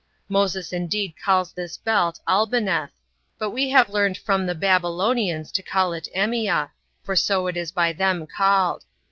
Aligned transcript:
Moses 0.27 0.73
indeed 0.73 1.13
calls 1.23 1.53
this 1.53 1.77
belt 1.77 2.21
Albaneth; 2.27 2.89
but 3.37 3.51
we 3.51 3.69
have 3.69 3.87
learned 3.87 4.17
from 4.17 4.47
the 4.47 4.55
Babylonians 4.55 5.51
to 5.51 5.61
call 5.61 5.93
it 5.93 6.07
Emia, 6.15 6.71
for 7.03 7.15
so 7.15 7.45
it 7.45 7.55
is 7.55 7.71
by 7.71 7.93
them 7.93 8.25
called. 8.25 8.83